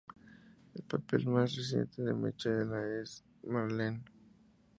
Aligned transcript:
El 0.73 0.81
papel 0.81 1.27
más 1.27 1.55
reciente 1.55 2.01
de 2.01 2.15
Michaela 2.15 2.83
es 2.99 3.23
de 3.43 3.51
Marlene. 3.51 4.03